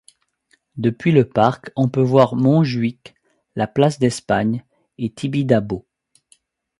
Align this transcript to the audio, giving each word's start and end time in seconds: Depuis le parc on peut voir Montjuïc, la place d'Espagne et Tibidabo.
Depuis 0.77 1.11
le 1.11 1.29
parc 1.29 1.71
on 1.75 1.87
peut 1.87 2.01
voir 2.01 2.35
Montjuïc, 2.35 3.13
la 3.55 3.67
place 3.67 3.99
d'Espagne 3.99 4.63
et 4.97 5.11
Tibidabo. 5.11 5.85